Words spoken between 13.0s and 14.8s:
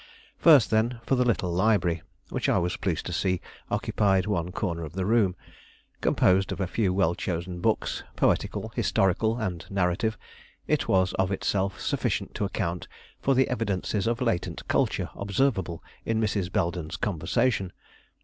for the evidences of latent